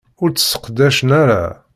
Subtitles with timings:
[0.21, 1.43] Ur tt-sseqdacen ara.